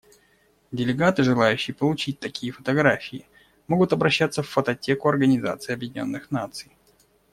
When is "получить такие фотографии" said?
1.75-3.27